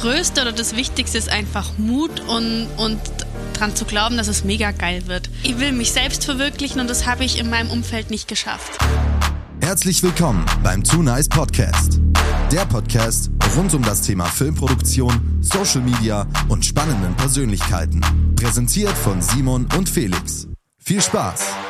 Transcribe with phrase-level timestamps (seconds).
[0.00, 2.98] Größte oder das Wichtigste ist einfach Mut und, und
[3.52, 5.28] dran zu glauben, dass es mega geil wird.
[5.42, 8.78] Ich will mich selbst verwirklichen und das habe ich in meinem Umfeld nicht geschafft.
[9.60, 12.00] Herzlich willkommen beim Too Nice Podcast.
[12.50, 18.00] Der Podcast rund um das Thema Filmproduktion, Social Media und spannenden Persönlichkeiten.
[18.36, 20.48] Präsentiert von Simon und Felix.
[20.78, 21.69] Viel Spaß!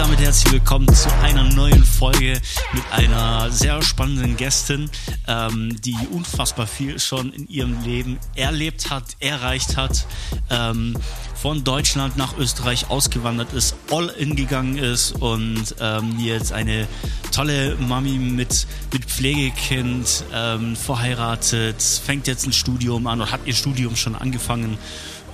[0.00, 2.40] Damit herzlich willkommen zu einer neuen Folge
[2.72, 4.88] mit einer sehr spannenden Gästin,
[5.28, 10.06] ähm, die unfassbar viel schon in ihrem Leben erlebt hat, erreicht hat,
[10.48, 10.96] ähm,
[11.34, 16.88] von Deutschland nach Österreich ausgewandert ist, all in gegangen ist und ähm, jetzt eine
[17.30, 23.54] tolle Mami mit, mit Pflegekind, ähm, verheiratet, fängt jetzt ein Studium an und hat ihr
[23.54, 24.78] Studium schon angefangen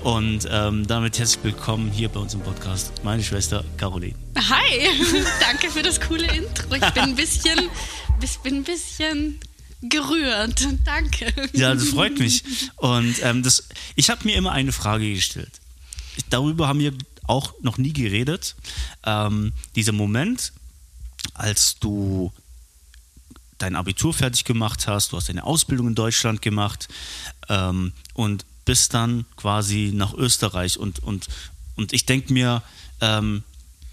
[0.02, 4.14] und ähm, damit herzlich willkommen hier bei uns im Podcast, meine Schwester Caroline.
[4.36, 4.88] Hi,
[5.40, 6.74] danke für das coole Intro.
[6.74, 7.58] Ich bin ein bisschen,
[8.42, 9.40] bin ein bisschen
[9.82, 10.66] gerührt.
[10.84, 11.32] Danke.
[11.52, 12.44] Ja, das freut mich.
[12.76, 15.60] Und ähm, das, ich habe mir immer eine Frage gestellt.
[16.30, 16.92] Darüber haben wir
[17.26, 18.56] auch noch nie geredet.
[19.04, 20.52] Ähm, dieser Moment,
[21.34, 22.32] als du
[23.58, 26.88] dein Abitur fertig gemacht hast, du hast deine Ausbildung in Deutschland gemacht
[27.48, 30.78] ähm, und bis dann quasi nach Österreich.
[30.78, 31.28] Und, und,
[31.76, 32.62] und ich denke mir,
[33.00, 33.42] ähm,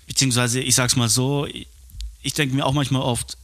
[0.07, 1.47] beziehungsweise ich sag's mal so,
[2.21, 3.37] ich denke mir auch manchmal oft,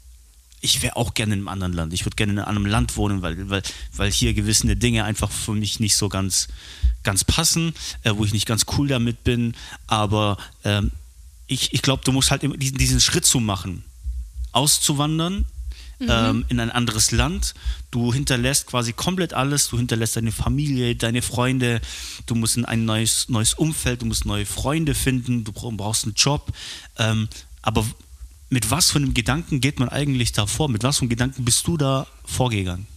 [0.61, 1.93] ich wäre auch gerne in einem anderen Land.
[1.93, 3.63] Ich würde gerne in einem Land wohnen, weil, weil,
[3.95, 6.49] weil hier gewisse Dinge einfach für mich nicht so ganz,
[7.03, 9.55] ganz passen, äh, wo ich nicht ganz cool damit bin.
[9.87, 10.91] Aber ähm,
[11.47, 13.83] ich, ich glaube, du musst halt diesen, diesen Schritt zu machen,
[14.51, 15.45] auszuwandern
[15.99, 16.07] mhm.
[16.09, 17.53] ähm, in ein anderes Land.
[17.91, 19.69] Du hinterlässt quasi komplett alles.
[19.69, 21.81] Du hinterlässt deine Familie, deine Freunde.
[22.25, 26.13] Du musst in ein neues, neues Umfeld, du musst neue Freunde finden, du brauchst einen
[26.13, 26.51] Job.
[26.97, 27.27] Ähm,
[27.61, 27.85] aber
[28.49, 30.69] mit was für einem Gedanken geht man eigentlich da vor?
[30.69, 32.87] Mit was für einem Gedanken bist du da vorgegangen?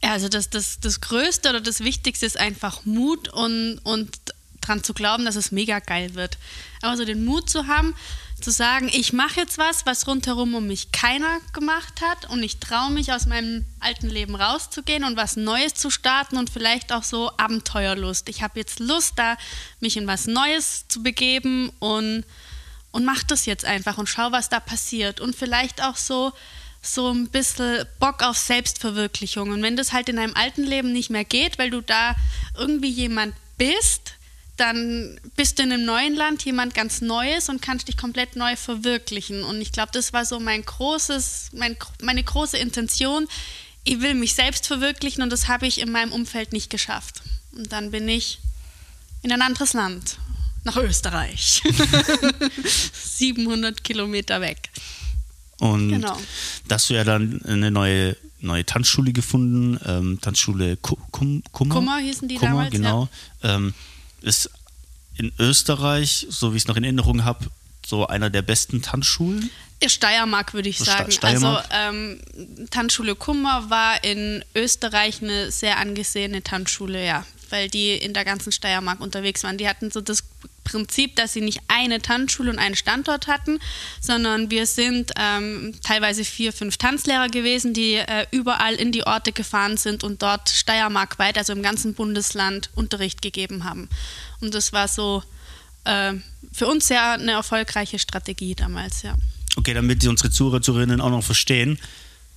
[0.00, 4.16] Also das, das, das Größte oder das Wichtigste ist einfach Mut und, und
[4.68, 6.38] dran zu glauben, dass es mega geil wird.
[6.82, 7.94] Aber so den Mut zu haben,
[8.40, 12.58] zu sagen, ich mache jetzt was, was rundherum um mich keiner gemacht hat und ich
[12.58, 17.02] traue mich aus meinem alten Leben rauszugehen und was Neues zu starten und vielleicht auch
[17.02, 18.28] so Abenteuerlust.
[18.28, 19.36] Ich habe jetzt Lust, da
[19.80, 22.24] mich in was Neues zu begeben und,
[22.92, 25.20] und mach das jetzt einfach und schau, was da passiert.
[25.20, 26.32] Und vielleicht auch so,
[26.80, 29.50] so ein bisschen Bock auf Selbstverwirklichung.
[29.50, 32.14] Und wenn das halt in einem alten Leben nicht mehr geht, weil du da
[32.56, 34.12] irgendwie jemand bist,
[34.58, 38.56] dann bist du in einem neuen Land jemand ganz Neues und kannst dich komplett neu
[38.56, 39.44] verwirklichen.
[39.44, 43.26] Und ich glaube, das war so mein großes, mein, meine große Intention.
[43.84, 47.22] Ich will mich selbst verwirklichen und das habe ich in meinem Umfeld nicht geschafft.
[47.52, 48.40] Und dann bin ich
[49.22, 50.18] in ein anderes Land,
[50.64, 51.62] nach Österreich.
[52.92, 54.70] 700 Kilometer weg.
[55.60, 56.18] Und genau.
[56.66, 61.42] da hast du ja dann eine neue, neue Tanzschule gefunden, ähm, Tanzschule Kummer.
[61.52, 63.08] Kummer hießen die Kummer, damals, genau.
[63.42, 63.56] Ja.
[63.56, 63.74] Ähm,
[64.22, 64.50] ist
[65.16, 67.46] in Österreich, so wie ich es noch in Erinnerung habe,
[67.84, 69.50] so einer der besten Tanzschulen.
[69.86, 71.10] Steiermark, würde ich sagen.
[71.10, 71.64] Steiermark.
[71.70, 72.20] Also ähm,
[72.70, 78.52] Tanzschule Kummer war in Österreich eine sehr angesehene Tanzschule, ja, weil die in der ganzen
[78.52, 79.58] Steiermark unterwegs waren.
[79.58, 80.24] Die hatten so das
[80.68, 83.58] Prinzip, dass sie nicht eine Tanzschule und einen Standort hatten,
[84.00, 89.32] sondern wir sind ähm, teilweise vier, fünf Tanzlehrer gewesen, die äh, überall in die Orte
[89.32, 93.88] gefahren sind und dort steiermarkweit, also im ganzen Bundesland, Unterricht gegeben haben.
[94.40, 95.22] Und das war so
[95.84, 96.12] äh,
[96.52, 99.14] für uns sehr eine erfolgreiche Strategie damals, ja.
[99.56, 101.78] Okay, damit die unsere Zuhörerinnen auch noch verstehen,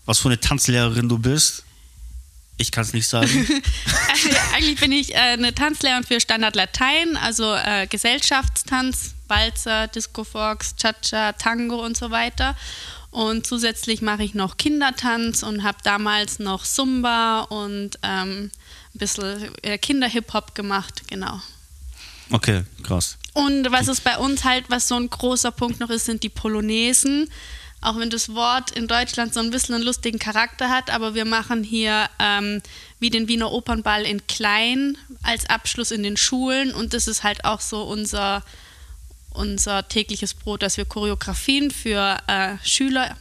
[0.05, 1.63] was für eine Tanzlehrerin du bist.
[2.61, 3.27] Ich kann es nicht sagen.
[4.53, 10.75] Eigentlich bin ich äh, eine Tanzlehrerin für Standard Latein, also äh, Gesellschaftstanz, Walzer, Disco Fox,
[10.75, 12.55] Cha-Cha, Tango und so weiter.
[13.09, 18.51] Und zusätzlich mache ich noch Kindertanz und habe damals noch Zumba und ähm,
[18.93, 21.41] ein bisschen äh, Kinder-Hip-Hop gemacht, genau.
[22.29, 23.17] Okay, krass.
[23.33, 26.29] Und was ist bei uns halt, was so ein großer Punkt noch ist, sind die
[26.29, 27.27] Polonesen
[27.81, 31.25] auch wenn das Wort in Deutschland so ein bisschen einen lustigen Charakter hat, aber wir
[31.25, 32.61] machen hier ähm,
[32.99, 36.73] wie den Wiener Opernball in klein als Abschluss in den Schulen.
[36.73, 38.43] Und das ist halt auch so unser,
[39.31, 43.17] unser tägliches Brot, dass wir Choreografien für äh, Schüler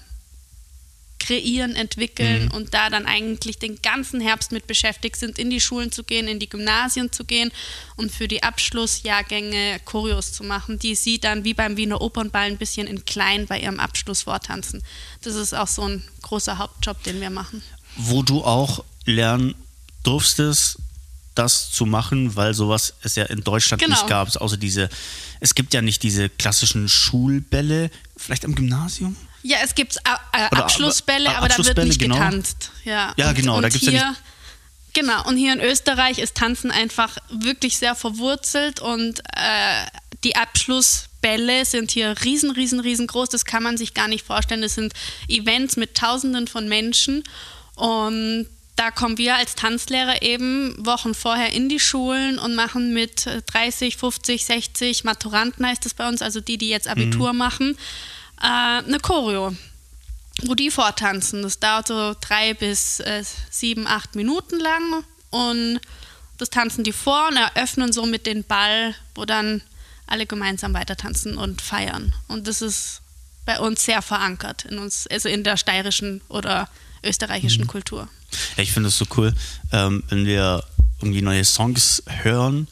[1.21, 2.51] kreieren, entwickeln mhm.
[2.53, 6.27] und da dann eigentlich den ganzen Herbst mit beschäftigt sind, in die Schulen zu gehen,
[6.27, 7.53] in die Gymnasien zu gehen
[7.97, 12.59] und für die Abschlussjahrgänge Choreos zu machen, die sie dann wie beim Wiener Opernball ein
[12.59, 14.83] bisschen in klein bei ihrem Abschluss vortanzen.
[15.23, 17.63] Das ist auch so ein großer Hauptjob, den wir machen.
[17.97, 19.55] Wo du auch lernen
[20.03, 20.79] durftest,
[21.35, 23.95] das zu machen, weil sowas es ja in Deutschland genau.
[23.95, 24.89] nicht gab, außer diese,
[25.39, 29.17] es gibt ja nicht diese klassischen Schulbälle, vielleicht am Gymnasium?
[29.43, 32.17] Ja, es gibt äh, äh Abschlussbälle, aber, aber da wird nicht genau.
[32.17, 32.71] getanzt.
[32.85, 33.57] Ja, ja und, genau.
[33.57, 34.21] Und da gibt's hier, ja nicht
[34.93, 39.87] Genau, und hier in Österreich ist Tanzen einfach wirklich sehr verwurzelt und äh,
[40.25, 43.29] die Abschlussbälle sind hier riesen, riesen, riesengroß.
[43.29, 44.63] Das kann man sich gar nicht vorstellen.
[44.63, 44.93] Das sind
[45.29, 47.23] Events mit Tausenden von Menschen
[47.77, 53.27] und da kommen wir als Tanzlehrer eben Wochen vorher in die Schulen und machen mit
[53.53, 57.39] 30, 50, 60 Maturanten heißt das bei uns, also die, die jetzt Abitur mhm.
[57.39, 57.79] machen,
[58.41, 59.55] äh, eine Choreo
[60.47, 61.43] wo die vortanzen.
[61.43, 65.81] Das dauert so drei bis äh, sieben, acht Minuten lang und
[66.39, 69.63] das tanzen die vor und eröffnen so mit den Ball, wo dann
[70.07, 72.15] alle gemeinsam weiter tanzen und feiern.
[72.29, 73.03] Und das ist
[73.45, 76.69] bei uns sehr verankert in uns, also in der steirischen oder
[77.05, 77.69] österreichischen mhm.
[77.69, 78.09] Kultur.
[78.57, 79.35] Ja, ich finde es so cool,
[79.73, 80.65] ähm, wenn wir
[81.01, 82.69] irgendwie neue Songs hören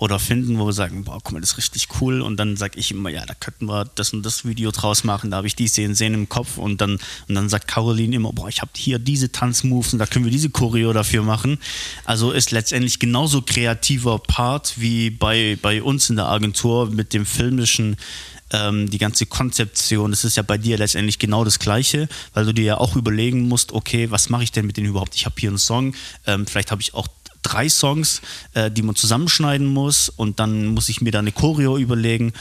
[0.00, 2.22] oder finden, wo wir sagen, boah, guck mal, das ist richtig cool.
[2.22, 5.30] Und dann sage ich immer, ja, da könnten wir das und das Video draus machen,
[5.30, 6.56] da habe ich die Szenen, Szenen im Kopf.
[6.56, 6.98] Und dann,
[7.28, 10.32] und dann sagt Caroline immer, boah, ich habe hier diese Tanzmoves und da können wir
[10.32, 11.58] diese Choreo dafür machen.
[12.06, 17.26] Also ist letztendlich genauso kreativer Part wie bei, bei uns in der Agentur mit dem
[17.26, 17.96] filmischen
[18.52, 22.54] ähm, die ganze Konzeption, das ist ja bei dir letztendlich genau das Gleiche, weil du
[22.54, 25.14] dir ja auch überlegen musst, okay, was mache ich denn mit denen überhaupt?
[25.14, 25.94] Ich habe hier einen Song,
[26.26, 27.06] ähm, vielleicht habe ich auch
[27.42, 28.22] drei Songs,
[28.54, 32.32] äh, die man zusammenschneiden muss und dann muss ich mir da eine Choreo überlegen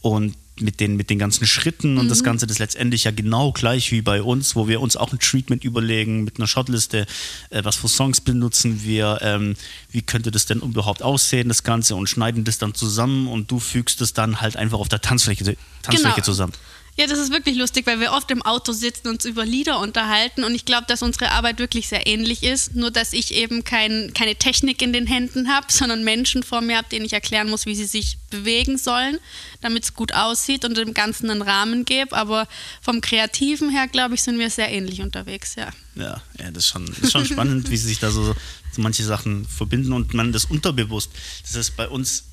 [0.00, 2.08] und mit den, mit den ganzen Schritten und mhm.
[2.08, 5.18] das Ganze, das letztendlich ja genau gleich wie bei uns, wo wir uns auch ein
[5.18, 7.06] Treatment überlegen mit einer Shotliste,
[7.50, 9.56] äh, was für Songs benutzen wir, ähm,
[9.90, 13.58] wie könnte das denn überhaupt aussehen, das Ganze und schneiden das dann zusammen und du
[13.58, 16.24] fügst es dann halt einfach auf der Tanzfläche, Tanzfläche genau.
[16.24, 16.52] zusammen.
[16.96, 19.78] Ja, das ist wirklich lustig, weil wir oft im Auto sitzen und uns über Lieder
[19.80, 23.64] unterhalten und ich glaube, dass unsere Arbeit wirklich sehr ähnlich ist, nur dass ich eben
[23.64, 27.50] kein, keine Technik in den Händen habe, sondern Menschen vor mir habe, denen ich erklären
[27.50, 29.18] muss, wie sie sich bewegen sollen,
[29.60, 32.16] damit es gut aussieht und dem Ganzen einen Rahmen gebe.
[32.16, 32.48] Aber
[32.80, 35.70] vom Kreativen her, glaube ich, sind wir sehr ähnlich unterwegs, ja.
[35.96, 38.34] Ja, ja das, ist schon, ist schon spannend, wie sich da so,
[38.72, 41.10] so manche Sachen verbinden und man das unterbewusst,
[41.42, 42.24] das ist bei uns...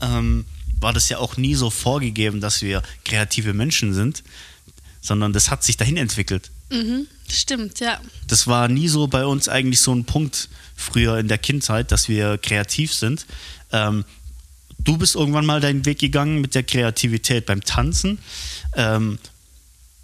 [0.00, 0.44] Ähm,
[0.80, 4.22] war das ja auch nie so vorgegeben, dass wir kreative Menschen sind,
[5.00, 6.50] sondern das hat sich dahin entwickelt.
[6.70, 8.00] Mhm, stimmt, ja.
[8.26, 12.08] Das war nie so bei uns eigentlich so ein Punkt früher in der Kindheit, dass
[12.08, 13.26] wir kreativ sind.
[13.72, 14.04] Ähm,
[14.78, 18.18] du bist irgendwann mal deinen Weg gegangen mit der Kreativität beim Tanzen.
[18.74, 19.18] Ähm,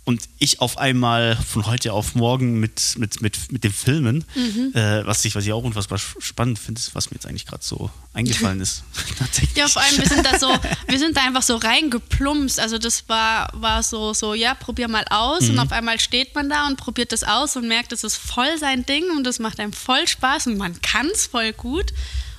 [0.05, 4.73] und ich auf einmal von heute auf morgen mit, mit, mit, mit den Filmen, mhm.
[4.75, 7.89] äh, was, ich, was ich auch unfassbar spannend finde, was mir jetzt eigentlich gerade so
[8.13, 8.83] eingefallen ist.
[9.55, 10.49] ja, vor allem, wir sind da so,
[10.89, 12.59] wir sind da einfach so reingeplumpst.
[12.59, 15.43] Also das war, war so, so, ja, probier mal aus.
[15.43, 15.51] Mhm.
[15.51, 18.59] Und auf einmal steht man da und probiert das aus und merkt, das ist voll
[18.59, 21.93] sein Ding und das macht einem voll Spaß und man kann es voll gut.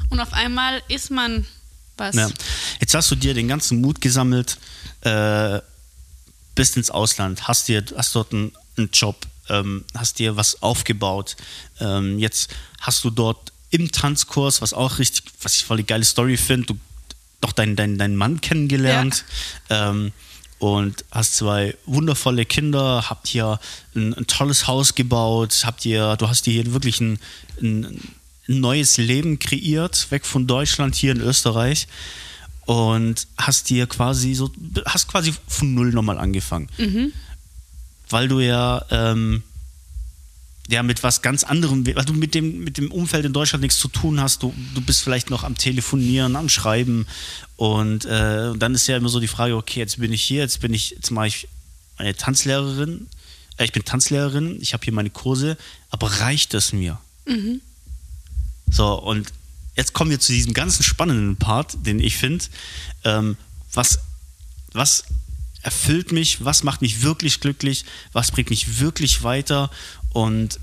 [0.09, 1.47] Und auf einmal ist man
[1.95, 2.15] was.
[2.15, 2.29] Ja.
[2.81, 4.57] Jetzt hast du dir den ganzen Mut gesammelt,
[5.01, 5.59] äh,
[6.55, 11.35] bist ins Ausland, hast dir, hast dort einen, einen Job, ähm, hast dir was aufgebaut.
[11.79, 16.03] Ähm, jetzt hast du dort im Tanzkurs, was auch richtig, was ich voll die geile
[16.03, 16.79] Story finde, du
[17.41, 19.25] doch deinen dein, dein Mann kennengelernt.
[19.69, 19.89] Ja.
[19.89, 20.11] Ähm,
[20.59, 23.59] und hast zwei wundervolle Kinder, habt hier
[23.95, 27.19] ein, ein, tolles Haus gebaut, habt ihr, du hast dir hier wirklich ein,
[27.61, 27.99] ein,
[28.47, 31.87] ein neues Leben kreiert, weg von Deutschland hier in Österreich
[32.65, 34.51] und hast dir quasi so,
[34.85, 36.69] hast quasi von null nochmal angefangen.
[36.77, 37.11] Mhm.
[38.09, 39.43] Weil du ja, ähm,
[40.69, 43.79] ja mit was ganz anderem, weil du mit dem, mit dem Umfeld in Deutschland nichts
[43.79, 44.43] zu tun hast.
[44.43, 47.05] Du, du bist vielleicht noch am Telefonieren, am Schreiben.
[47.57, 50.61] Und äh, dann ist ja immer so die Frage, okay, jetzt bin ich hier, jetzt
[50.61, 51.47] bin ich, jetzt mache ich
[51.97, 53.07] eine Tanzlehrerin.
[53.57, 55.57] Äh, ich bin Tanzlehrerin, ich habe hier meine Kurse,
[55.89, 56.99] aber reicht es mir?
[57.25, 57.61] Mhm.
[58.69, 59.31] So, und
[59.75, 62.45] jetzt kommen wir zu diesem ganzen spannenden Part, den ich finde.
[63.03, 63.37] Ähm,
[63.73, 63.99] was,
[64.73, 65.05] was
[65.61, 66.43] erfüllt mich?
[66.43, 67.85] Was macht mich wirklich glücklich?
[68.11, 69.71] Was bringt mich wirklich weiter?
[70.11, 70.59] Und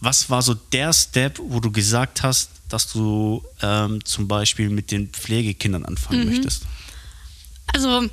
[0.00, 4.90] was war so der Step, wo du gesagt hast, dass du ähm, zum Beispiel mit
[4.90, 6.30] den Pflegekindern anfangen mhm.
[6.30, 6.62] möchtest?
[7.66, 8.08] Also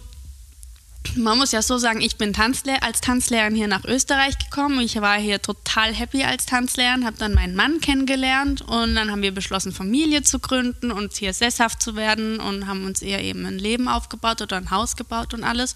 [1.16, 4.80] man muss ja so sagen, ich bin Tanzlehr als Tanzlehrerin hier nach Österreich gekommen.
[4.82, 9.22] Ich war hier total happy als Tanzlehrerin, habe dann meinen Mann kennengelernt und dann haben
[9.22, 13.46] wir beschlossen, Familie zu gründen und hier sesshaft zu werden und haben uns eher eben
[13.46, 15.76] ein Leben aufgebaut oder ein Haus gebaut und alles.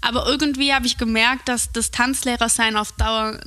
[0.00, 3.38] Aber irgendwie habe ich gemerkt, dass das Tanzlehrersein auf Dauer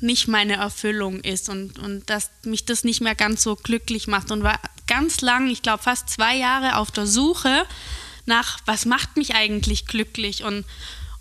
[0.00, 4.30] nicht meine Erfüllung ist und, und dass mich das nicht mehr ganz so glücklich macht
[4.30, 7.66] und war ganz lang, ich glaube fast zwei Jahre auf der Suche
[8.26, 10.64] nach, was macht mich eigentlich glücklich und,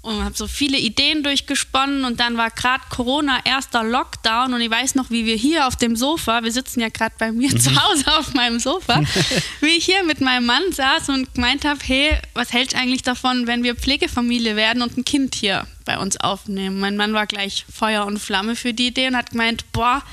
[0.02, 4.70] und habe so viele Ideen durchgesponnen und dann war gerade Corona erster Lockdown und ich
[4.70, 7.72] weiß noch, wie wir hier auf dem Sofa, wir sitzen ja gerade bei mir zu
[7.72, 7.84] mhm.
[7.84, 9.02] Hause auf meinem Sofa,
[9.62, 13.04] wie ich hier mit meinem Mann saß und gemeint habe, hey, was hältst du eigentlich
[13.04, 16.80] davon, wenn wir Pflegefamilie werden und ein Kind hier bei uns aufnehmen?
[16.80, 20.04] Mein Mann war gleich Feuer und Flamme für die Idee und hat gemeint, boah,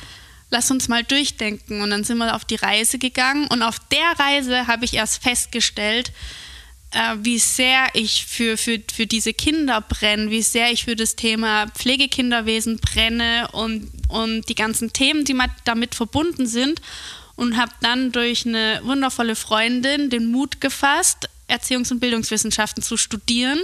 [0.52, 1.80] lass uns mal durchdenken.
[1.80, 5.22] Und dann sind wir auf die Reise gegangen und auf der Reise habe ich erst
[5.22, 6.12] festgestellt,
[6.92, 11.16] äh, wie sehr ich für, für, für diese Kinder brenne, wie sehr ich für das
[11.16, 16.80] Thema Pflegekinderwesen brenne und, und die ganzen Themen, die damit verbunden sind.
[17.34, 23.58] Und habe dann durch eine wundervolle Freundin den Mut gefasst, Erziehungs- und Bildungswissenschaften zu studieren.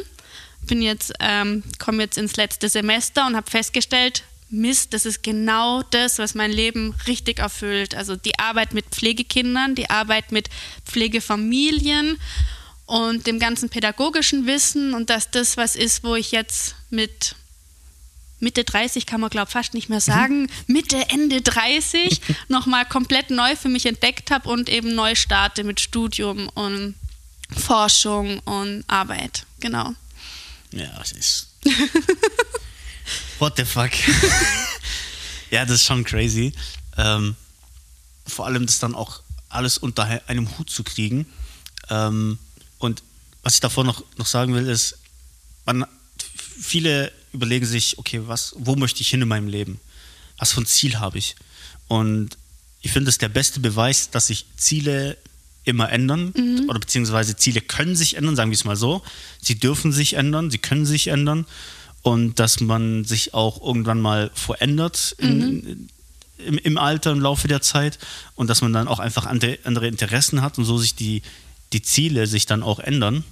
[0.67, 5.83] Bin jetzt, ähm, komme jetzt ins letzte Semester und habe festgestellt, Mist, das ist genau
[5.83, 7.95] das, was mein Leben richtig erfüllt.
[7.95, 10.49] Also die Arbeit mit Pflegekindern, die Arbeit mit
[10.87, 12.19] Pflegefamilien
[12.89, 17.37] und dem ganzen pädagogischen Wissen und dass das was ist, wo ich jetzt mit
[18.41, 20.49] Mitte 30 kann man glaube fast nicht mehr sagen, mhm.
[20.69, 25.81] Mitte, Ende 30 nochmal komplett neu für mich entdeckt habe und eben neu starte mit
[25.81, 26.95] Studium und
[27.55, 29.45] Forschung und Arbeit.
[29.61, 29.93] Genau.
[30.71, 31.49] Ja, es ist.
[33.39, 33.91] What the fuck?
[35.51, 36.55] ja, das ist schon crazy.
[36.97, 37.37] Ähm,
[38.27, 41.27] vor allem das dann auch alles unter einem Hut zu kriegen.
[41.91, 42.39] Ähm,
[42.79, 43.03] und
[43.43, 44.99] was ich davor noch, noch sagen will, ist,
[45.65, 45.87] man,
[46.61, 49.81] viele überlegen sich, okay, was, wo möchte ich hin in meinem Leben?
[50.39, 51.37] Was für ein Ziel habe ich?
[51.89, 52.37] Und
[52.81, 55.17] ich finde es der beste Beweis, dass sich Ziele
[55.65, 56.69] immer ändern mhm.
[56.69, 59.03] oder beziehungsweise Ziele können sich ändern, sagen wir es mal so.
[59.41, 61.47] Sie dürfen sich ändern, sie können sich ändern
[62.03, 65.89] und dass man sich auch irgendwann mal verändert in, mhm.
[66.39, 67.99] im, im, Alter, im Laufe der Zeit
[68.35, 71.23] und dass man dann auch einfach andere, andere Interessen hat und so sich die,
[71.73, 73.25] die Ziele sich dann auch ändern.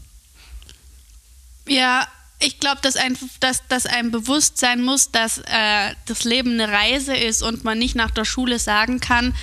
[1.68, 2.06] Ja,
[2.38, 6.70] ich glaube, dass, ein, dass, dass einem bewusst sein muss, dass äh, das Leben eine
[6.70, 9.34] Reise ist und man nicht nach der Schule sagen kann,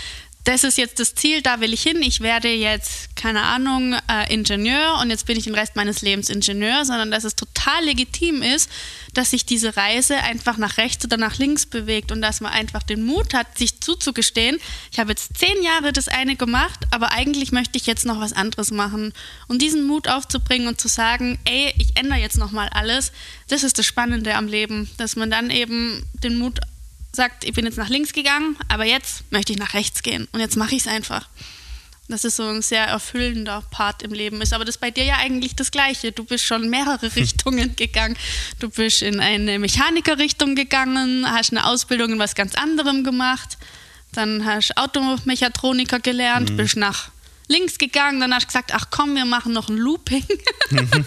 [0.43, 2.01] das ist jetzt das Ziel, da will ich hin.
[2.01, 6.29] Ich werde jetzt, keine Ahnung, äh, Ingenieur und jetzt bin ich den Rest meines Lebens
[6.29, 8.69] Ingenieur, sondern dass es total legitim ist,
[9.13, 12.83] dass sich diese Reise einfach nach rechts oder nach links bewegt und dass man einfach
[12.83, 14.59] den Mut hat, sich zuzugestehen,
[14.91, 18.33] ich habe jetzt zehn Jahre das eine gemacht, aber eigentlich möchte ich jetzt noch was
[18.33, 19.13] anderes machen.
[19.47, 23.13] Und diesen Mut aufzubringen und zu sagen, ey, ich ändere jetzt nochmal alles,
[23.47, 26.59] das ist das Spannende am Leben, dass man dann eben den Mut
[27.15, 30.39] sagt, ich bin jetzt nach links gegangen, aber jetzt möchte ich nach rechts gehen und
[30.39, 31.27] jetzt mache ich es einfach.
[32.09, 34.53] Das ist so ein sehr erfüllender Part im Leben ist.
[34.53, 36.11] Aber das ist bei dir ja eigentlich das Gleiche.
[36.11, 38.17] Du bist schon mehrere Richtungen gegangen.
[38.59, 43.57] Du bist in eine Mechanikerrichtung gegangen, hast eine Ausbildung in was ganz anderem gemacht.
[44.11, 46.57] Dann hast du Automechatroniker gelernt, mhm.
[46.57, 47.09] bist nach
[47.47, 50.25] links gegangen, dann hast du gesagt, ach komm, wir machen noch ein Looping.
[50.69, 50.89] Mhm.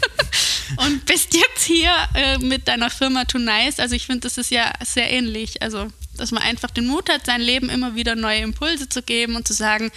[0.77, 3.79] und bist jetzt hier äh, mit deiner Firma Too Nice.
[3.79, 5.63] Also ich finde, das ist ja sehr ähnlich.
[5.63, 9.37] Also, dass man einfach den Mut hat, sein Leben immer wieder neue Impulse zu geben
[9.37, 9.91] und zu sagen,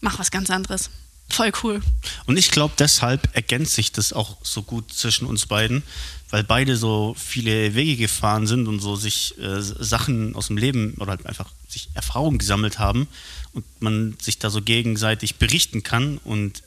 [0.00, 0.90] mach was ganz anderes.
[1.30, 1.82] Voll cool.
[2.26, 5.82] Und ich glaube, deshalb ergänzt sich das auch so gut zwischen uns beiden,
[6.30, 10.94] weil beide so viele Wege gefahren sind und so sich äh, Sachen aus dem Leben
[10.98, 13.08] oder halt einfach sich Erfahrungen gesammelt haben
[13.52, 16.62] und man sich da so gegenseitig berichten kann und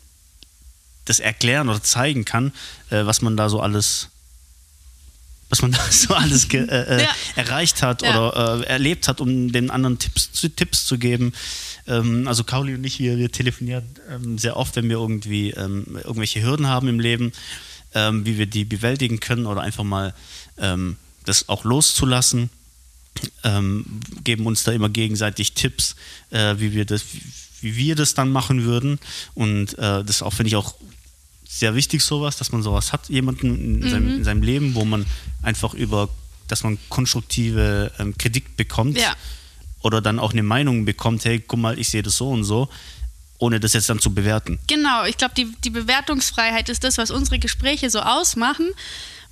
[1.09, 2.53] das erklären oder zeigen kann,
[2.89, 4.09] äh, was man da so alles
[5.49, 7.09] was man da so alles äh, äh, ja.
[7.35, 8.09] erreicht hat ja.
[8.09, 11.33] oder äh, erlebt hat, um den anderen Tipps zu, Tipps zu geben.
[11.87, 15.97] Ähm, also Kauli und ich, wir, wir telefonieren ähm, sehr oft, wenn wir irgendwie ähm,
[16.03, 17.31] irgendwelche Hürden haben im Leben,
[17.93, 20.13] ähm, wie wir die bewältigen können oder einfach mal
[20.57, 22.49] ähm, das auch loszulassen.
[23.43, 25.95] Ähm, geben uns da immer gegenseitig Tipps,
[26.29, 27.21] äh, wie wir das, wie,
[27.61, 28.99] wie wir das dann machen würden.
[29.33, 30.75] Und äh, das auch finde ich auch
[31.47, 33.89] sehr wichtig, sowas, dass man sowas hat, jemanden in, mhm.
[33.89, 35.05] seinem, in seinem, Leben, wo man
[35.41, 36.09] einfach über,
[36.47, 39.15] dass man konstruktive ähm, Kritik bekommt ja.
[39.81, 42.69] oder dann auch eine Meinung bekommt, hey, guck mal, ich sehe das so und so,
[43.39, 44.59] ohne das jetzt dann zu bewerten.
[44.67, 48.67] Genau, ich glaube, die, die Bewertungsfreiheit ist das, was unsere Gespräche so ausmachen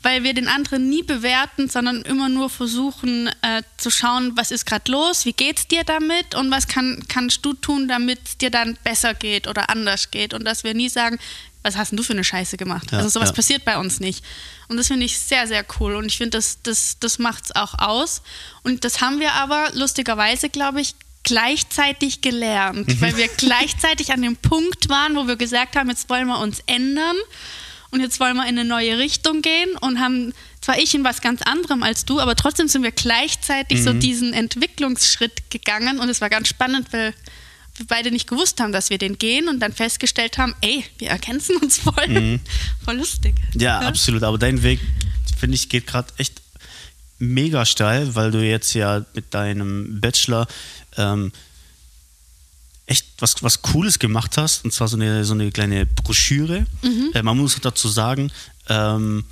[0.05, 4.67] weil wir den anderen nie bewerten, sondern immer nur versuchen äh, zu schauen, was ist
[4.67, 8.38] gerade los, wie geht es dir damit und was kann, kannst du tun, damit es
[8.38, 10.36] dir dann besser geht oder anders geht.
[10.36, 11.17] Und dass wir nie sagen,
[11.65, 12.91] was hast denn du für eine Scheiße gemacht?
[12.91, 13.36] Ja, also sowas ja.
[13.36, 14.24] passiert bei uns nicht.
[14.67, 15.95] Und das finde ich sehr, sehr cool.
[15.95, 18.22] Und ich finde, das, das, das macht es auch aus.
[18.62, 20.93] Und das haben wir aber lustigerweise, glaube ich,
[21.24, 23.01] gleichzeitig gelernt, mhm.
[23.01, 26.60] weil wir gleichzeitig an dem Punkt waren, wo wir gesagt haben, jetzt wollen wir uns
[26.67, 27.15] ändern
[27.89, 31.22] und jetzt wollen wir in eine neue Richtung gehen und haben zwar ich in was
[31.22, 33.84] ganz anderem als du, aber trotzdem sind wir gleichzeitig mhm.
[33.84, 37.15] so diesen Entwicklungsschritt gegangen und es war ganz spannend, weil
[37.77, 41.10] wir beide nicht gewusst haben, dass wir den gehen und dann festgestellt haben, ey, wir
[41.10, 42.08] ergänzen uns voll.
[42.08, 42.39] Mhm.
[42.84, 43.36] Voll lustig.
[43.53, 44.24] Ja, ja, absolut.
[44.24, 44.79] Aber dein Weg,
[45.38, 46.41] finde ich, geht gerade echt
[47.20, 50.48] mega steil, weil du jetzt ja mit deinem Bachelor
[50.98, 51.32] ähm,
[52.86, 54.63] echt was, was Cooles gemacht hast.
[54.63, 56.65] Und zwar so eine, so eine kleine Broschüre.
[56.82, 57.12] Mhm.
[57.13, 58.32] Äh, man muss dazu sagen,
[58.70, 59.25] ähm,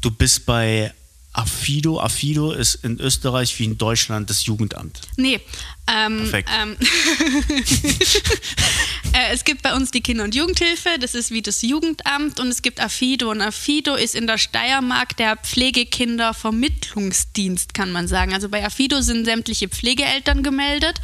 [0.00, 0.92] du bist bei
[1.32, 2.00] Afido.
[2.00, 5.00] Afido ist in Österreich wie in Deutschland das Jugendamt.
[5.16, 5.40] Nee.
[5.86, 6.48] Ähm, Perfekt.
[6.60, 6.76] Ähm,
[9.12, 12.48] äh, es gibt bei uns die Kinder- und Jugendhilfe, das ist wie das Jugendamt und
[12.48, 18.34] es gibt Afido und Afido ist in der Steiermark der Pflegekindervermittlungsdienst, kann man sagen.
[18.34, 21.00] Also bei Afido sind sämtliche Pflegeeltern gemeldet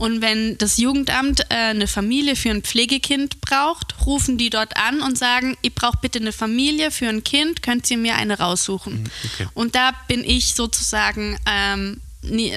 [0.00, 5.02] und wenn das Jugendamt äh, eine Familie für ein Pflegekind braucht, rufen die dort an
[5.02, 9.10] und sagen, ich brauche bitte eine Familie für ein Kind, könnt ihr mir eine raussuchen.
[9.24, 9.48] okay.
[9.60, 12.00] Und da bin ich sozusagen ähm,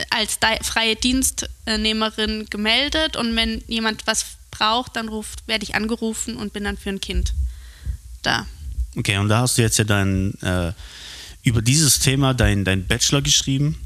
[0.10, 6.54] als freie Dienstnehmerin gemeldet und wenn jemand was braucht, dann ruft, werde ich angerufen und
[6.54, 7.34] bin dann für ein Kind
[8.22, 8.48] da.
[8.96, 10.72] Okay, und da hast du jetzt ja dein, äh,
[11.44, 13.78] über dieses Thema dein, dein Bachelor geschrieben.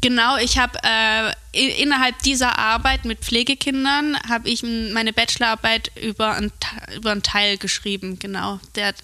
[0.00, 6.50] Genau, ich habe äh, innerhalb dieser Arbeit mit Pflegekindern habe ich meine Bachelorarbeit über einen,
[6.58, 8.18] Te- über einen Teil geschrieben.
[8.18, 8.94] Genau, der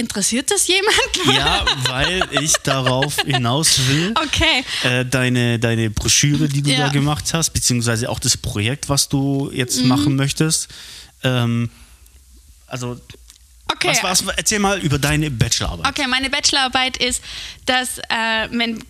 [0.00, 1.36] interessiert das jemand?
[1.36, 4.12] Ja, weil ich darauf hinaus will.
[4.16, 4.64] Okay.
[4.82, 6.78] Äh, deine, deine Broschüre, die du Ja.
[6.78, 6.82] Mhm.
[6.82, 10.68] da gemacht hast, beziehungsweise auch das Projekt, was du jetzt machen möchtest.
[11.22, 11.70] Ähm,
[12.66, 13.00] also,
[13.72, 13.88] Okay.
[13.90, 14.24] was war's?
[14.36, 15.86] Erzähl mal über deine Bachelorarbeit.
[15.86, 17.22] Okay, meine Bachelorarbeit ist,
[17.66, 18.82] dass äh, wenn,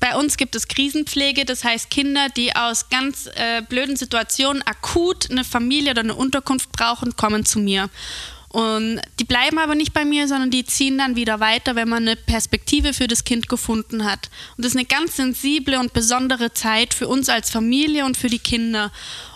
[0.00, 5.30] bei uns gibt es Krisenpflege, das heißt Kinder, die aus ganz äh, blöden Situationen akut
[5.30, 7.88] eine Familie oder eine Unterkunft brauchen, kommen zu mir.
[8.52, 12.02] Und die bleiben aber nicht bei mir, sondern die ziehen dann wieder weiter, wenn man
[12.02, 14.28] eine Perspektive für das Kind gefunden hat.
[14.56, 18.28] Und das ist eine ganz sensible und besondere Zeit für uns als Familie und für
[18.28, 18.90] die Kinder.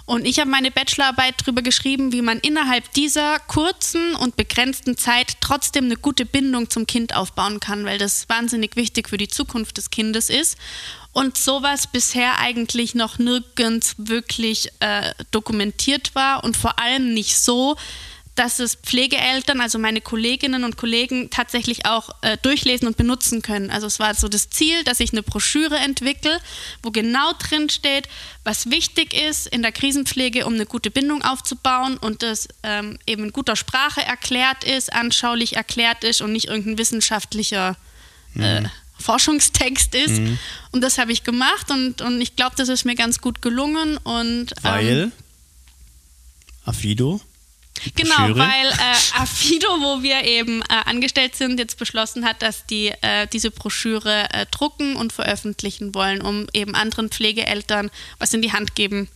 [0.04, 5.36] Und ich habe meine Bachelorarbeit darüber geschrieben, wie man innerhalb dieser kurzen und begrenzten Zeit
[5.40, 9.76] trotzdem eine gute Bindung zum Kind aufbauen kann, weil das wahnsinnig wichtig für die Zukunft
[9.76, 10.58] des Kindes ist.
[11.12, 17.76] Und sowas bisher eigentlich noch nirgends wirklich äh, dokumentiert war und vor allem nicht so,
[18.34, 23.70] dass es Pflegeeltern, also meine Kolleginnen und Kollegen, tatsächlich auch äh, durchlesen und benutzen können.
[23.70, 26.40] Also es war so das Ziel, dass ich eine Broschüre entwickle,
[26.82, 28.08] wo genau drin steht,
[28.42, 33.24] was wichtig ist in der Krisenpflege, um eine gute Bindung aufzubauen und das ähm, eben
[33.24, 37.76] in guter Sprache erklärt ist, anschaulich erklärt ist und nicht irgendein wissenschaftlicher
[38.36, 38.62] äh,
[38.98, 40.20] Forschungstext ist.
[40.72, 43.96] Und das habe ich gemacht und, und ich glaube, das ist mir ganz gut gelungen.
[43.98, 45.12] Und, ähm, Weil
[46.64, 47.20] Afido.
[47.96, 52.92] Genau, weil äh, Afido, wo wir eben äh, angestellt sind, jetzt beschlossen hat, dass die
[53.02, 58.52] äh, diese Broschüre äh, drucken und veröffentlichen wollen, um eben anderen Pflegeeltern was in die
[58.52, 59.08] Hand geben,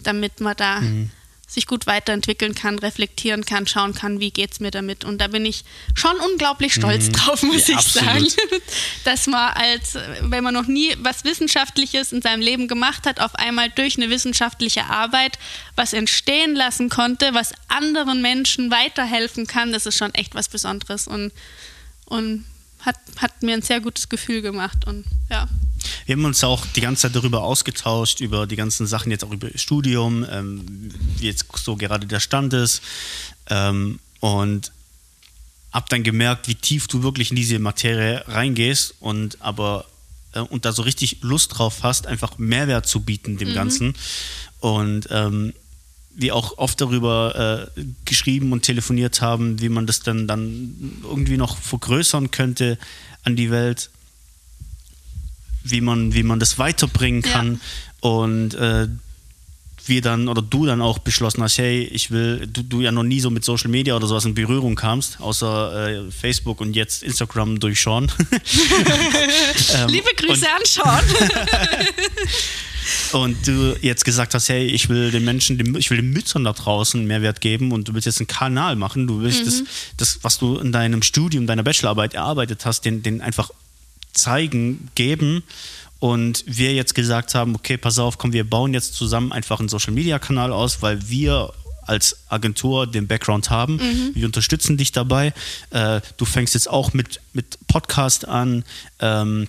[0.00, 1.10] damit man da Mhm.
[1.50, 5.04] Sich gut weiterentwickeln kann, reflektieren kann, schauen kann, wie geht's mir damit.
[5.04, 7.74] Und da bin ich schon unglaublich stolz drauf, muss Mhm.
[7.74, 8.62] Ja, ich sagen, absolut.
[9.04, 13.34] dass man als, wenn man noch nie was Wissenschaftliches in seinem Leben gemacht hat, auf
[13.34, 15.38] einmal durch eine wissenschaftliche Arbeit
[15.74, 21.06] was entstehen lassen konnte, was anderen Menschen weiterhelfen kann, das ist schon echt was Besonderes
[21.08, 21.32] und,
[22.06, 22.44] und
[22.82, 24.86] hat, hat mir ein sehr gutes Gefühl gemacht.
[24.86, 25.48] Und ja.
[26.06, 29.32] Wir haben uns auch die ganze Zeit darüber ausgetauscht, über die ganzen Sachen, jetzt auch
[29.32, 32.82] über Studium, ähm, wie jetzt so gerade der Stand ist.
[33.48, 34.72] Ähm, und
[35.72, 39.86] hab dann gemerkt, wie tief du wirklich in diese Materie reingehst und aber
[40.32, 43.94] äh, und da so richtig Lust drauf hast, einfach Mehrwert zu bieten dem Ganzen.
[44.60, 45.54] Und ähm,
[46.20, 51.36] wir auch oft darüber äh, geschrieben und telefoniert haben, wie man das dann, dann irgendwie
[51.36, 52.78] noch vergrößern könnte
[53.24, 53.90] an die Welt
[55.62, 57.32] wie man, wie man das weiterbringen Ja.
[57.32, 57.60] kann.
[58.00, 58.88] Und äh,
[59.86, 63.02] wir dann oder du dann auch beschlossen hast, hey, ich will, du, du ja noch
[63.02, 67.02] nie so mit Social Media oder sowas in Berührung kamst, außer äh, Facebook und jetzt
[67.02, 68.10] Instagram durch Sean.
[69.74, 71.04] Ähm, Liebe Grüße an Sean.
[73.12, 76.52] und du jetzt gesagt hast, hey, ich will den Menschen, ich will den Müttern da
[76.52, 79.62] draußen Mehrwert geben und du willst jetzt einen Kanal machen, du willst das,
[79.96, 83.50] das, was du in deinem Studium, deiner Bachelorarbeit erarbeitet hast, den, den einfach
[84.12, 85.42] zeigen, geben.
[85.98, 89.68] Und wir jetzt gesagt haben, okay, pass auf, komm, wir bauen jetzt zusammen einfach einen
[89.68, 93.78] Social-Media-Kanal aus, weil wir als Agentur den Background haben.
[94.14, 95.34] Wir unterstützen dich dabei.
[95.70, 98.64] Äh, du fängst jetzt auch mit, mit Podcast an.
[99.00, 99.48] Ähm,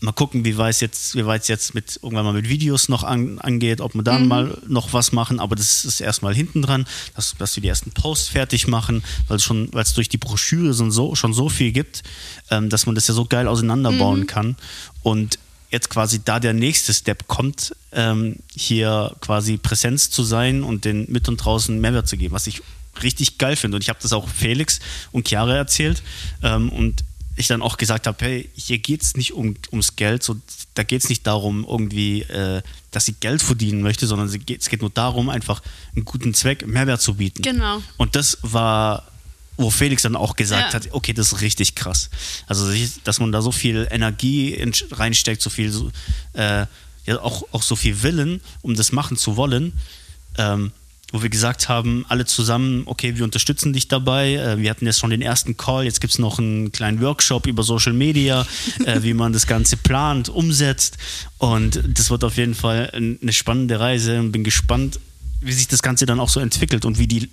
[0.00, 3.04] mal gucken, wie weit es jetzt, wie weit jetzt mit irgendwann mal mit Videos noch
[3.04, 6.86] an, angeht, ob wir dann mal noch was machen, aber das ist erstmal hinten dran,
[7.14, 10.18] dass, dass wir die ersten Posts fertig machen, weil es schon, weil es durch die
[10.18, 12.02] Broschüre so, so, schon so viel gibt,
[12.50, 14.56] ähm, dass man das ja so geil auseinanderbauen kann.
[15.02, 15.38] Und
[15.70, 21.10] jetzt quasi da der nächste Step kommt, ähm, hier quasi Präsenz zu sein und den
[21.10, 22.62] mit und draußen Mehrwert zu geben, was ich
[23.02, 23.76] richtig geil finde.
[23.76, 24.80] Und ich habe das auch Felix
[25.12, 26.02] und Chiara erzählt
[26.42, 27.04] ähm, und
[27.36, 30.36] ich dann auch gesagt habe, hey, hier geht es nicht um, ums Geld, so,
[30.74, 34.62] da geht es nicht darum, irgendwie, äh, dass sie Geld verdienen möchte, sondern sie geht,
[34.62, 35.62] es geht nur darum, einfach
[35.94, 37.42] einen guten Zweck, Mehrwert zu bieten.
[37.42, 37.82] Genau.
[37.96, 39.04] Und das war
[39.56, 40.74] wo Felix dann auch gesagt Ja.
[40.74, 42.10] hat, okay, das ist richtig krass.
[42.46, 42.72] Also,
[43.04, 45.90] dass man da so viel Energie in, reinsteckt, so viel, so,
[46.32, 46.66] äh,
[47.06, 49.74] ja, auch, auch so viel Willen, um das machen zu wollen.
[50.38, 50.72] Ähm,
[51.14, 54.34] wo wir gesagt haben, alle zusammen, okay, wir unterstützen dich dabei.
[54.34, 57.46] Äh, wir hatten jetzt schon den ersten Call, jetzt gibt es noch einen kleinen Workshop
[57.46, 58.44] über Social Media,
[58.84, 60.98] äh, wie man das Ganze plant, umsetzt.
[61.38, 64.98] Und das wird auf jeden Fall ein- eine spannende Reise und bin gespannt,
[65.40, 67.30] wie sich das Ganze dann auch so entwickelt und wie die,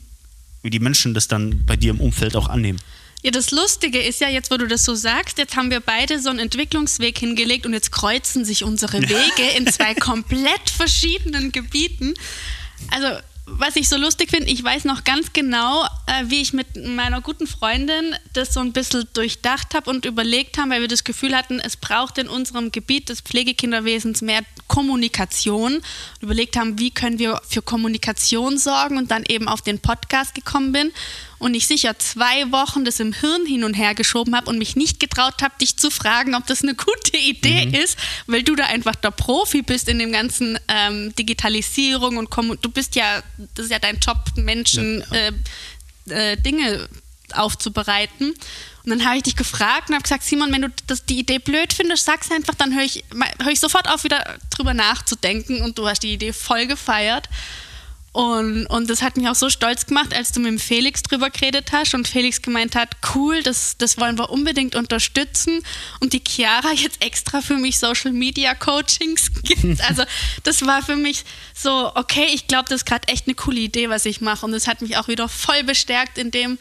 [0.61, 2.79] wie die Menschen das dann bei dir im Umfeld auch annehmen.
[3.23, 6.19] Ja, das Lustige ist ja jetzt, wo du das so sagst, jetzt haben wir beide
[6.21, 12.13] so einen Entwicklungsweg hingelegt und jetzt kreuzen sich unsere Wege in zwei komplett verschiedenen Gebieten.
[12.91, 16.75] Also, was ich so lustig finde, ich weiß noch ganz genau, äh, wie ich mit
[16.85, 21.03] meiner guten Freundin das so ein bisschen durchdacht habe und überlegt haben, weil wir das
[21.03, 25.75] Gefühl hatten, es braucht in unserem Gebiet des Pflegekinderwesens mehr Kommunikation.
[25.75, 25.83] Und
[26.21, 30.71] überlegt haben, wie können wir für Kommunikation sorgen und dann eben auf den Podcast gekommen
[30.71, 30.91] bin
[31.41, 34.75] und ich sicher zwei Wochen das im Hirn hin und her geschoben habe und mich
[34.75, 38.65] nicht getraut habe, dich zu fragen, ob das eine gute Idee ist, weil du da
[38.65, 43.21] einfach der Profi bist in dem ganzen ähm, Digitalisierung und Kommu du bist ja,
[43.55, 45.31] das ist ja dein Job, Menschen Ja, Äh,
[46.09, 46.89] äh, Dinge
[47.33, 48.33] aufzubereiten.
[48.83, 51.37] Und dann habe ich dich gefragt und habe gesagt, Simon, wenn du das, die Idee
[51.37, 53.03] blöd findest, sag's einfach, dann höre ich,
[53.39, 55.61] hör ich sofort auf, wieder drüber nachzudenken.
[55.61, 57.29] Und du hast die Idee voll gefeiert.
[58.13, 61.29] Und, und das hat mich auch so stolz gemacht, als du mit dem Felix drüber
[61.29, 65.63] geredet hast und Felix gemeint hat, cool, das, das wollen wir unbedingt unterstützen
[66.01, 69.81] und die Chiara jetzt extra für mich Social Media Coachings gibt.
[69.87, 70.03] Also
[70.43, 73.87] das war für mich so, okay, ich glaube, das ist gerade echt eine coole Idee,
[73.87, 76.57] was ich mache und das hat mich auch wieder voll bestärkt in dem,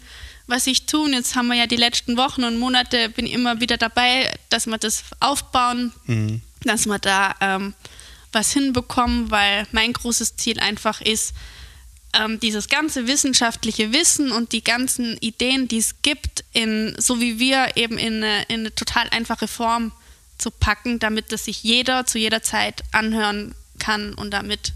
[0.46, 1.00] was ich tue.
[1.00, 4.32] Und Jetzt haben wir ja die letzten Wochen und Monate, bin ich immer wieder dabei,
[4.50, 5.92] dass wir das aufbauen,
[6.62, 7.74] dass wir da ähm,
[8.32, 11.34] was hinbekommen, weil mein großes Ziel einfach ist,
[12.12, 17.38] ähm, dieses ganze wissenschaftliche Wissen und die ganzen Ideen, die es gibt, in, so wie
[17.38, 19.92] wir eben in eine, in eine total einfache Form
[20.38, 24.72] zu packen, damit das sich jeder zu jeder Zeit anhören kann und damit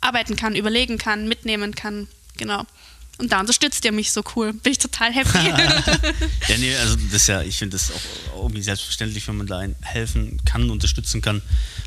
[0.00, 2.08] arbeiten kann, überlegen kann, mitnehmen kann.
[2.36, 2.64] Genau.
[3.20, 4.52] Und da unterstützt ihr mich so cool.
[4.52, 5.30] Bin ich total happy.
[6.48, 9.58] Ja, nee, also das ist ja, ich finde das auch irgendwie selbstverständlich, wenn man da
[9.58, 11.42] einen helfen kann, unterstützen kann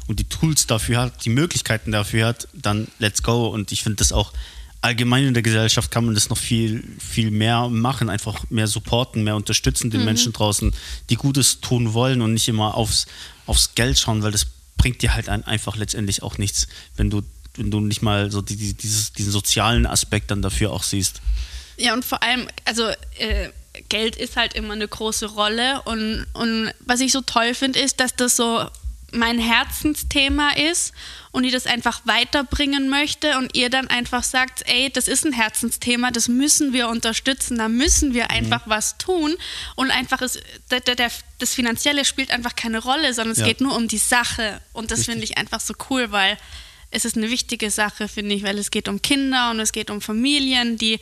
[0.08, 3.48] und die Tools dafür hat, die Möglichkeiten dafür hat, dann let's go.
[3.48, 4.32] Und ich finde das auch
[4.84, 9.24] allgemein in der Gesellschaft kann man das noch viel, viel mehr machen, einfach mehr supporten,
[9.24, 10.74] mehr unterstützen den Menschen draußen,
[11.10, 13.08] die Gutes tun wollen und nicht immer aufs,
[13.46, 14.46] aufs Geld schauen, weil das
[14.78, 16.67] bringt dir halt ein, einfach letztendlich auch nichts,
[16.98, 17.22] wenn du,
[17.56, 21.22] wenn du nicht mal so die, die, dieses, diesen sozialen Aspekt dann dafür auch siehst.
[21.78, 22.88] Ja, und vor allem, also
[23.18, 23.50] äh,
[23.89, 25.82] Geld ist halt immer eine große Rolle.
[25.84, 28.68] Und, und was ich so toll finde, ist, dass das so
[29.12, 30.92] mein Herzensthema ist
[31.32, 35.34] und ich das einfach weiterbringen möchte und ihr dann einfach sagt, ey, das ist ein
[35.34, 39.36] Herzensthema, das müssen wir unterstützen, da müssen wir einfach was tun
[39.76, 40.39] und einfach ist,
[40.72, 43.46] der, der, der, das Finanzielle spielt einfach keine Rolle, sondern es Ja.
[43.46, 46.38] geht nur um die Sache und das finde ich einfach so cool, weil
[46.93, 49.89] es ist eine wichtige Sache, finde ich, weil es geht um Kinder und es geht
[49.89, 50.99] um Familien, die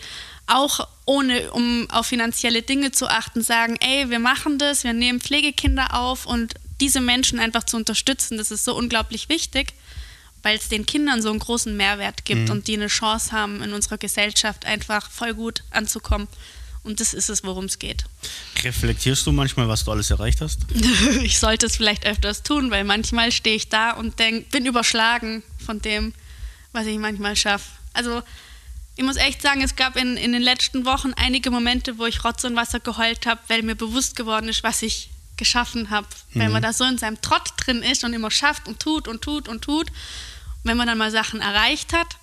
[0.47, 5.19] auch ohne um auf finanzielle Dinge zu achten, sagen, ey, wir machen das, wir nehmen
[5.19, 9.73] Pflegekinder auf und diese Menschen einfach zu unterstützen, das ist so unglaublich wichtig,
[10.43, 13.73] weil es den Kindern so einen großen Mehrwert gibt und die eine Chance haben, in
[13.73, 16.27] unserer Gesellschaft einfach voll gut anzukommen.
[16.83, 18.05] Und das ist es, worum es geht.
[18.63, 20.61] Reflektierst du manchmal, was du alles erreicht hast?
[21.23, 25.43] ich sollte es vielleicht öfters tun, weil manchmal stehe ich da und denk, bin überschlagen
[25.63, 26.13] von dem,
[26.71, 27.65] was ich manchmal schaffe.
[27.93, 28.23] Also
[28.95, 32.23] ich muss echt sagen, es gab in, in den letzten Wochen einige Momente, wo ich
[32.23, 36.07] Rotz und Wasser geheult habe, weil mir bewusst geworden ist, was ich geschaffen habe.
[36.33, 39.21] Weil man da so in seinem Trott drin ist und immer schafft und tut und
[39.21, 39.89] tut und tut.
[39.89, 39.95] Und
[40.63, 42.17] wenn man dann mal Sachen erreicht hat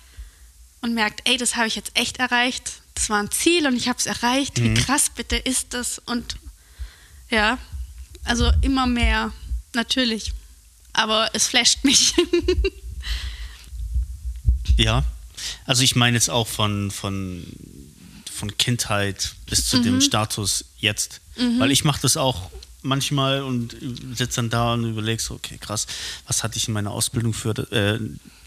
[0.81, 3.87] und merkt, ey, das habe ich jetzt echt erreicht, das war ein Ziel und ich
[3.87, 5.99] habe es erreicht, wie krass bitte ist das?
[5.99, 6.35] Und
[7.29, 7.57] ja,
[8.25, 9.31] also immer mehr,
[9.73, 10.33] natürlich.
[10.91, 12.13] Aber es flasht mich.
[14.77, 15.03] Ja.
[15.65, 17.45] Also ich meine jetzt auch von, von,
[18.31, 21.19] von Kindheit bis zu dem Status jetzt.
[21.35, 22.49] Weil ich mache das auch
[22.81, 23.75] manchmal und
[24.15, 25.85] sitze dann da und überlege so, okay, krass,
[26.27, 27.99] was hatte ich in meiner Ausbildung für, äh,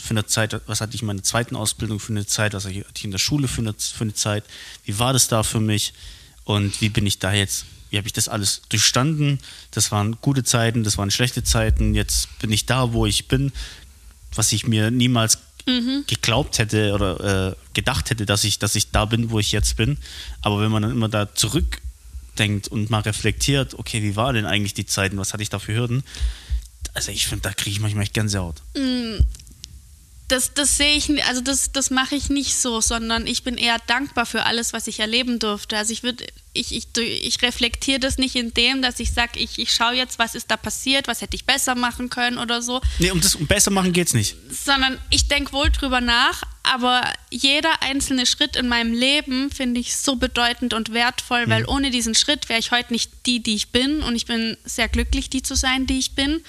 [0.03, 2.75] für eine Zeit, was hatte ich in meiner zweiten Ausbildung für eine Zeit, was hatte
[2.95, 4.45] ich in der Schule für eine, für eine Zeit,
[4.85, 5.95] wie war das da für mich
[6.45, 9.39] und wie bin ich da jetzt, wie habe ich das alles durchstanden?
[9.71, 13.53] Das waren gute Zeiten, das waren schlechte Zeiten, jetzt bin ich da, wo ich bin,
[14.35, 15.39] was ich mir niemals
[16.09, 19.77] geglaubt hätte oder äh, gedacht hätte, dass ich, dass ich da bin, wo ich jetzt
[19.77, 19.99] bin.
[20.41, 24.75] Aber wenn man dann immer da zurückdenkt und mal reflektiert, okay, wie war denn eigentlich
[24.75, 26.03] die Zeiten, was hatte ich da für Hürden?
[26.95, 28.57] Also ich finde, da kriege ich manchmal echt Gänsehaut.
[30.33, 33.77] Das, das sehe ich, also das, das mache ich nicht so, sondern ich bin eher
[33.87, 35.77] dankbar für alles, was ich erleben durfte.
[35.77, 39.59] Also ich würde, ich, ich, ich reflektiere das nicht in dem, dass ich sage, ich,
[39.59, 42.81] ich schaue jetzt, was ist da passiert, was hätte ich besser machen können oder so.
[42.99, 44.37] Nee, um das um besser machen geht es nicht.
[44.51, 49.97] Sondern ich denke wohl drüber nach, aber jeder einzelne Schritt in meinem Leben finde ich
[49.97, 51.69] so bedeutend und wertvoll, weil mhm.
[51.69, 54.89] ohne diesen Schritt wäre ich heute nicht die, die ich bin und ich bin sehr
[54.89, 56.43] glücklich, die zu sein, die ich bin.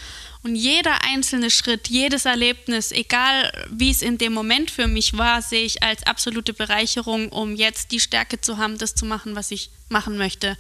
[0.44, 5.42] Und jeder einzelne Schritt, jedes Erlebnis, egal wie es in dem Moment für mich war,
[5.42, 9.52] sehe ich als absolute Bereicherung, um jetzt die Stärke zu haben, das zu machen, was
[9.52, 10.58] ich machen möchte.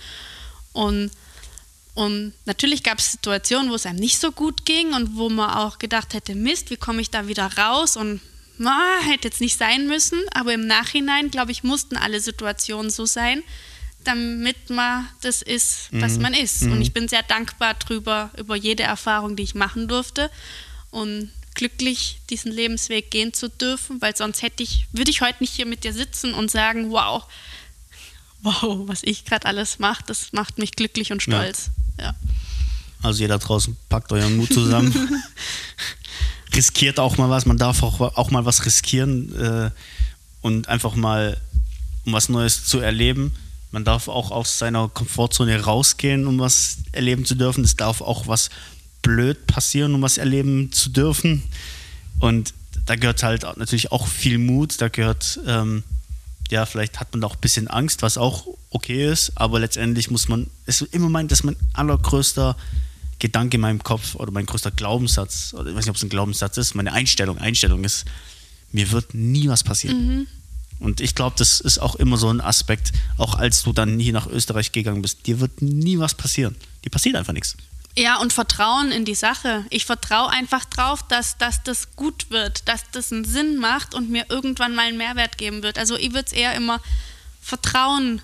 [0.72, 1.12] Und,
[1.93, 5.50] und natürlich gab es Situationen, wo es einem nicht so gut ging und wo man
[5.50, 7.98] auch gedacht hätte, Mist, wie komme ich da wieder raus?
[7.98, 8.22] Und
[8.58, 13.06] na, hätte jetzt nicht sein müssen, aber im Nachhinein, glaube ich, mussten alle Situationen so
[13.06, 13.43] sein,
[14.04, 16.22] damit man das ist, was mhm.
[16.22, 16.63] man ist.
[16.63, 16.74] Mhm.
[16.74, 20.30] Und ich bin sehr dankbar drüber, über jede Erfahrung, die ich machen durfte
[20.91, 25.54] und glücklich diesen Lebensweg gehen zu dürfen, weil sonst hätte ich, würde ich heute nicht
[25.54, 27.24] hier mit dir sitzen und sagen, wow,
[28.43, 31.71] wow, was ich gerade alles mache, das macht mich glücklich und stolz.
[31.97, 32.06] Ja.
[32.06, 32.15] ja.
[33.01, 34.93] Also jeder draußen packt euren Mut zusammen.
[36.56, 39.71] riskiert auch mal was, man darf auch, auch mal was riskieren äh,
[40.41, 41.38] und einfach mal,
[42.06, 43.34] um was Neues zu erleben.
[43.71, 47.63] Man darf auch aus seiner Komfortzone rausgehen, um was erleben zu dürfen.
[47.63, 48.49] Es darf auch was
[49.01, 51.43] blöd passieren, um was erleben zu dürfen.
[52.19, 52.53] Und
[52.86, 54.79] da gehört halt natürlich auch viel Mut.
[54.79, 55.84] Da gehört, ähm,
[56.49, 59.32] ja, vielleicht hat man auch ein bisschen Angst, was auch okay ist.
[59.36, 62.56] Aber letztendlich muss man, ist immer mein, das ist mein allergrößter
[63.19, 65.53] Gedanke in meinem Kopf oder mein größter Glaubenssatz.
[65.58, 66.75] Oder ich weiß nicht, ob es ein Glaubenssatz ist.
[66.75, 68.06] Meine Einstellung, Einstellung ist,
[68.71, 70.08] mir wird nie was passieren.
[70.08, 70.27] Mhm.
[70.79, 74.12] Und ich glaube, das ist auch immer so ein Aspekt, auch als du dann hier
[74.12, 75.25] nach Österreich gegangen bist.
[75.25, 76.56] Dir wird nie was passieren.
[76.84, 77.56] Dir passiert einfach nichts.
[77.95, 79.65] Ja, und Vertrauen in die Sache.
[79.69, 84.10] Ich vertraue einfach drauf, dass, dass das gut wird, dass das einen Sinn macht und
[84.10, 85.77] mir irgendwann mal einen Mehrwert geben wird.
[85.77, 86.82] Also ich würde es eher immer
[87.39, 88.21] Vertrauen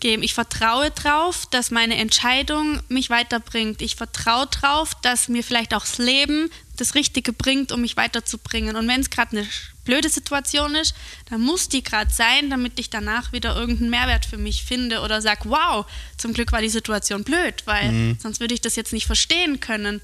[0.00, 0.22] geben.
[0.22, 3.82] Ich vertraue darauf, dass meine Entscheidung mich weiterbringt.
[3.82, 8.76] Ich vertraue darauf, dass mir vielleicht auch das Leben das Richtige bringt, um mich weiterzubringen.
[8.76, 9.48] Und wenn es gerade eine
[9.84, 10.94] blöde Situation ist,
[11.28, 15.20] dann muss die gerade sein, damit ich danach wieder irgendeinen Mehrwert für mich finde oder
[15.20, 18.18] sage, wow, zum Glück war die Situation blöd, weil mhm.
[18.20, 20.00] sonst würde ich das jetzt nicht verstehen können.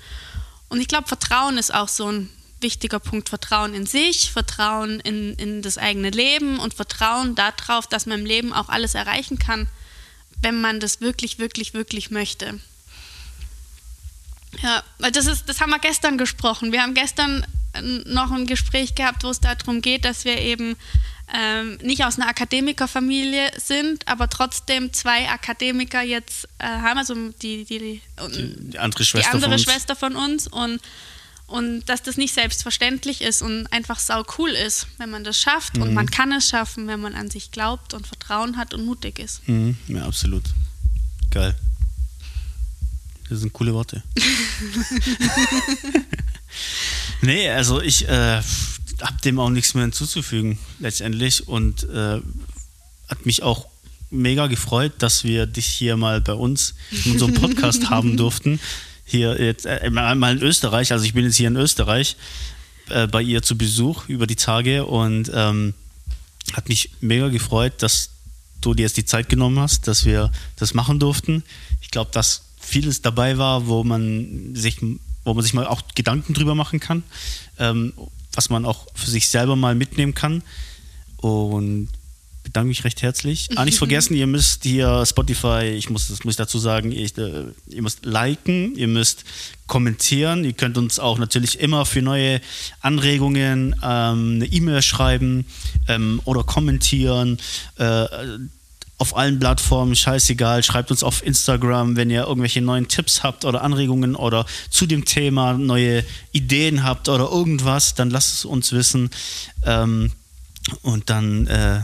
[0.68, 2.28] Und ich glaube, Vertrauen ist auch so ein
[2.61, 3.28] wichtiger Punkt.
[3.28, 8.26] Vertrauen in sich, Vertrauen in, in das eigene Leben und Vertrauen darauf, dass man im
[8.26, 9.68] Leben auch alles erreichen kann,
[10.42, 12.61] wenn man das wirklich, wirklich, wirklich möchte.
[14.62, 16.72] Ja, weil das ist, das haben wir gestern gesprochen.
[16.72, 20.76] Wir haben gestern äh, noch ein Gespräch gehabt, wo es darum geht, dass wir eben
[21.34, 27.64] ähm, nicht aus einer Akademikerfamilie sind, aber trotzdem zwei Akademiker jetzt äh, haben, also die,
[27.64, 28.02] die, die,
[28.70, 30.80] die andere, Schwester, die andere von Schwester von uns und
[31.48, 35.76] und dass das nicht selbstverständlich ist und einfach sau cool ist, wenn man das schafft.
[35.76, 35.82] Mhm.
[35.82, 39.18] Und man kann es schaffen, wenn man an sich glaubt und Vertrauen hat und mutig
[39.18, 39.48] ist.
[39.48, 39.78] Mhm.
[39.88, 40.44] Ja, absolut.
[41.30, 41.56] Geil.
[43.28, 44.02] Das sind coole Worte.
[47.22, 48.40] nee, also ich äh,
[49.00, 51.48] habe dem auch nichts mehr hinzuzufügen, letztendlich.
[51.48, 52.20] Und äh,
[53.08, 53.66] hat mich auch
[54.10, 58.58] mega gefreut, dass wir dich hier mal bei uns in unserem Podcast haben durften
[59.08, 62.16] hier jetzt äh, mal in Österreich, also ich bin jetzt hier in Österreich
[62.90, 65.72] äh, bei ihr zu Besuch über die Tage und ähm,
[66.52, 68.10] hat mich mega gefreut, dass
[68.60, 71.42] du dir jetzt die Zeit genommen hast, dass wir das machen durften.
[71.80, 74.81] Ich glaube, dass vieles dabei war, wo man sich,
[75.24, 77.02] wo man sich mal auch Gedanken drüber machen kann,
[77.59, 77.92] ähm,
[78.33, 80.42] was man auch für sich selber mal mitnehmen kann.
[81.16, 81.88] Und
[82.44, 83.48] bedanke mich recht herzlich.
[83.57, 87.16] Ah, nicht vergessen, ihr müsst hier Spotify, ich muss, das muss ich dazu sagen, ich,
[87.18, 89.24] äh, ihr müsst liken, ihr müsst
[89.66, 90.44] kommentieren.
[90.44, 92.40] Ihr könnt uns auch natürlich immer für neue
[92.81, 95.46] Anregungen ähm, eine E-Mail schreiben
[95.88, 97.38] ähm, oder kommentieren.
[97.76, 98.07] Äh,
[98.98, 100.62] auf allen Plattformen, scheißegal.
[100.64, 105.04] Schreibt uns auf Instagram, wenn ihr irgendwelche neuen Tipps habt oder Anregungen oder zu dem
[105.04, 109.11] Thema neue Ideen habt oder irgendwas, dann lasst es uns wissen.
[109.64, 110.12] Ähm,
[110.82, 111.80] und dann äh,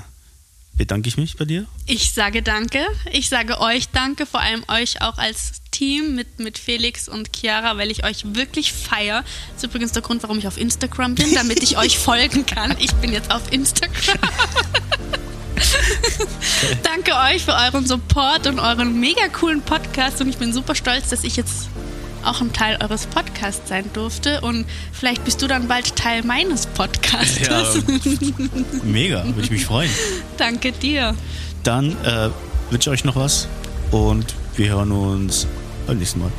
[0.77, 1.66] bedanke ich mich bei dir.
[1.87, 2.85] Ich sage danke.
[3.12, 7.77] Ich sage euch danke, vor allem euch auch als Team mit, mit Felix und Chiara,
[7.77, 9.22] weil ich euch wirklich feiere.
[9.55, 12.74] Das ist übrigens der Grund, warum ich auf Instagram bin, damit ich euch folgen kann.
[12.81, 14.18] Ich bin jetzt auf Instagram.
[16.83, 21.11] Danke euch für euren Support und euren mega coolen Podcast und ich bin super stolz,
[21.11, 21.69] dass ich jetzt
[22.25, 24.40] auch ein Teil eures Podcasts sein durfte.
[24.40, 27.38] Und vielleicht bist du dann bald Teil meines Podcasts.
[27.47, 27.62] Ja,
[28.83, 29.90] mega, würde ich mich freuen.
[30.37, 31.14] Danke dir.
[31.62, 32.31] Dann äh,
[32.71, 33.49] wünsche ich euch noch was
[33.90, 35.47] und wir hören uns
[35.87, 36.33] beim nächsten Mal.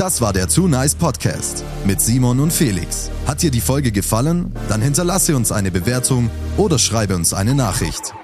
[0.00, 3.10] Das war der Too Nice Podcast mit Simon und Felix.
[3.26, 4.50] Hat dir die Folge gefallen?
[4.70, 8.14] Dann hinterlasse uns eine Bewertung oder schreibe uns eine Nachricht.